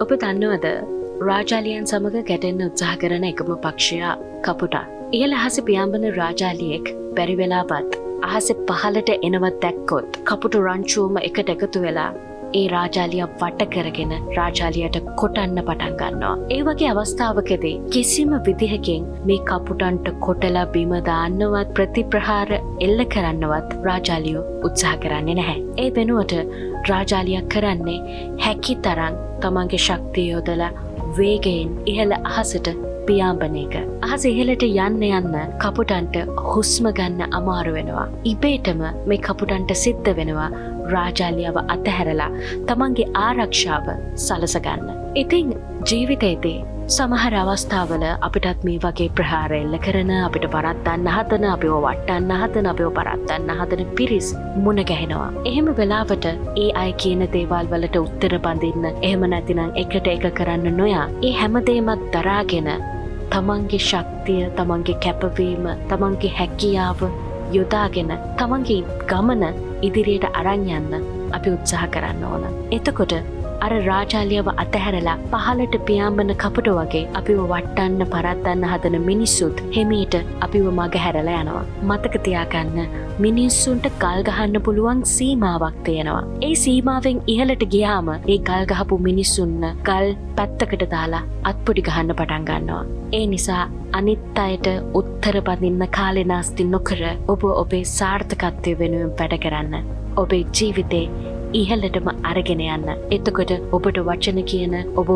[0.00, 0.68] ඔබ දන්නවද
[1.26, 4.12] රාජාලියන් සමඟ ගැටෙන්න උත්සාහ කරන එකම පක්ෂයා
[4.46, 4.84] කපුටා.
[5.12, 6.86] ඉහල අහස පියාඹන රාජාලියෙක්
[7.16, 12.10] බැරිවෙලාපත් අහස පහලට එනවත් දැක්කොත් කපුටු රංචුවම එකට එකතු වෙලා
[12.54, 16.34] ඒ රාජාලිය වට කරගෙන රාජාලියට කොටන්න පටන් ගන්නවා.
[16.50, 22.52] ඒ වගේ අවස්ථාවකදී කිසිම විදිහකින් මේ කපුටන්ට කොටලා බිම දාන්නවත් ප්‍රතිප්‍රහාර
[22.86, 25.58] එල්ල කරන්නවත් රාජාලියෝ උත්සාහ කරන්නේ නැහැ.
[25.78, 26.38] ඒ වෙනුවට
[26.90, 27.98] රාජාලියක් කරන්නේ
[28.44, 30.72] හැකි තරන් තමන්ගේ ශක්තිය යොදලා
[31.18, 32.68] වේගයෙන් ඉහළ අහසට
[33.06, 33.74] පියාඹන එක.
[34.08, 36.16] අහස ඉහලට යන්න යන්න කපුටන්ට
[36.50, 38.06] හුස්ම ගන්න අමාරු වෙනවා.
[38.32, 40.50] ඉබේටම මේ කපුටන්ට සිද්ධ වෙනවා
[40.94, 42.30] රාජාලියාව අතහැරලා
[42.68, 43.88] තමන්ගේ ආරක්ෂාව
[44.26, 44.88] සලසගන්න.
[45.14, 45.50] ඉතිං
[45.90, 46.58] ජීවිතේදී
[46.92, 52.90] සමහර අවස්ථාවල අපිටත් මේ වගේ ප්‍රහාර එල්ල කරන අපිට පරත්තන්න හතන අපිෝ වට්ටන්න හතන අපිෝ
[52.98, 54.28] පරත්තන්න හතන පිරිස්
[54.64, 55.30] මුණ ගැහෙනවා.
[55.50, 61.06] එහෙම වෙලාවට ඒ අය කියන දේවල් වලට උත්තර බඳන්න එහෙම නැතිනම් එකට එක කරන්න නොයා
[61.28, 62.70] ඒ හැමදේමත් දරාගෙන
[63.32, 67.06] තමන්ගේ ශක්තිය තමන්ගේ කැපවීම තමන්ගේ හැකියාව
[67.58, 68.80] යොදාගෙන තමන්ගේ
[69.10, 69.46] ගමන
[69.88, 70.98] ඉදිරියට අරං යන්න
[71.38, 72.44] අපි උත්සාහ කරන්න ඕන.
[72.78, 73.14] එතකොට
[73.64, 81.02] අර රාජාලියව අතහැරලා පහලට පියාඹන කපට වගේ අපිව වට්ටන්න පරත්දන්න හදන මිනිස්සුත් හෙමීට අපිව මග
[81.04, 81.62] හැරලා යනවා.
[81.90, 82.80] මතකතියාගන්න
[83.24, 86.24] මිනිස්සුන්ට කල්ගහන්න පුළුවන් සීමාවක් තියෙනවා.
[86.48, 92.84] ඒ සීමාවෙන් ඉහලට ගියාම ඒ ගල්ගහපු මිනිස්සුන්න ගල් පැත්තකට දාලා අත්පොඩි ගහන්න පටන් ගන්නවා.
[93.18, 93.64] ඒ නිසා
[93.98, 94.68] අනිත් අයට
[95.00, 97.02] උත්තර බඳන්න කාලෙනාස්ති නොකර
[97.34, 99.84] ඔබ ඔබේ සාර්ථකත්වය වෙනුවෙන් වැඩ කරන්න.
[100.22, 101.06] ඔබේ ජීවිතේ
[101.60, 102.86] ඉහල්ලටම අරගෙන යන්න.
[103.16, 105.10] එතකොට ඔබට වචන කියන ඔබ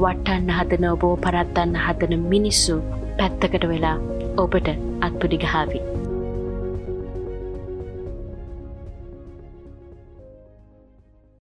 [0.00, 2.76] වට්ටන්න හදන ඔබෝ පරත්තන්න හදන මිනිස්සු
[3.18, 3.96] පැත්තකට වෙලා
[4.44, 4.68] ඔබට
[5.06, 5.80] අත්පුඩිගහාවි.